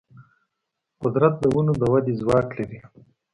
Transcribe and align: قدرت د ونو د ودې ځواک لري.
قدرت 1.01 1.33
د 1.39 1.43
ونو 1.53 1.73
د 1.81 1.83
ودې 1.91 2.13
ځواک 2.21 2.47
لري. 2.57 2.79